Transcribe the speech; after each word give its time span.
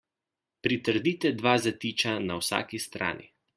Pritrdite 0.67 1.31
dve 1.43 1.53
zatiča 1.67 2.17
na 2.25 2.41
vsaki 2.43 2.83
strani. 2.89 3.33